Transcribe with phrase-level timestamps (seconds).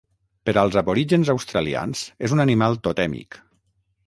[0.49, 3.43] Per als aborígens australians és un animal totèmic.